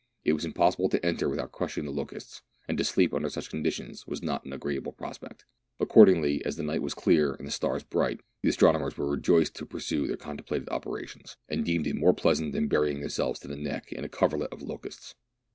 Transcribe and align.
It 0.23 0.33
was 0.33 0.45
impossible 0.45 0.89
to 0.89 1.05
enter 1.05 1.29
without 1.29 1.51
crushing 1.51 1.85
the 1.85 1.91
locusts, 1.91 2.41
and 2.67 2.75
to 2.79 2.83
sleep 2.83 3.13
under 3.13 3.29
such 3.29 3.51
conditions 3.51 4.07
was 4.07 4.23
not 4.23 4.43
an 4.45 4.51
agreeable 4.51 4.93
prospect. 4.93 5.45
Accordingly, 5.79 6.43
as 6.43 6.55
the 6.55 6.63
night 6.63 6.81
was 6.81 6.95
clear 6.95 7.35
and 7.35 7.45
the 7.45 7.51
stars 7.51 7.83
bright, 7.83 8.21
the 8.41 8.49
astronomers 8.49 8.97
were 8.97 9.11
rejoiced 9.11 9.53
to 9.57 9.65
pursue 9.67 10.07
their 10.07 10.17
contemplated 10.17 10.69
operations, 10.69 11.37
and 11.47 11.63
deemed 11.63 11.85
it 11.85 11.97
more 11.97 12.15
pleasant 12.15 12.51
than 12.51 12.67
burying 12.67 12.99
themselves 13.01 13.39
to 13.41 13.47
the 13.47 13.55
neck 13.55 13.91
in 13.91 14.03
a 14.03 14.09
coverlet 14.09 14.51
of 14.51 14.63
locusts. 14.63 15.13